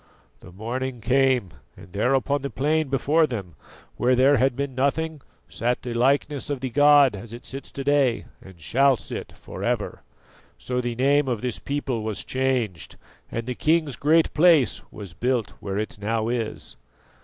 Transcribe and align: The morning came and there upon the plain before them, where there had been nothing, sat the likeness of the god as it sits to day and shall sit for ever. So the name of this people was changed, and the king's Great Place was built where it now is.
The 0.39 0.51
morning 0.51 0.99
came 0.99 1.51
and 1.77 1.93
there 1.93 2.15
upon 2.15 2.41
the 2.41 2.49
plain 2.49 2.87
before 2.87 3.27
them, 3.27 3.55
where 3.97 4.15
there 4.15 4.37
had 4.37 4.55
been 4.55 4.73
nothing, 4.73 5.21
sat 5.47 5.83
the 5.83 5.93
likeness 5.93 6.49
of 6.49 6.59
the 6.59 6.71
god 6.71 7.15
as 7.15 7.33
it 7.33 7.45
sits 7.45 7.71
to 7.73 7.83
day 7.83 8.25
and 8.41 8.59
shall 8.59 8.97
sit 8.97 9.31
for 9.33 9.63
ever. 9.63 10.01
So 10.57 10.81
the 10.81 10.95
name 10.95 11.27
of 11.27 11.41
this 11.41 11.59
people 11.59 12.01
was 12.01 12.25
changed, 12.25 12.95
and 13.31 13.45
the 13.45 13.53
king's 13.53 13.95
Great 13.95 14.33
Place 14.33 14.81
was 14.91 15.13
built 15.13 15.51
where 15.59 15.77
it 15.77 15.99
now 16.01 16.29
is. 16.29 16.77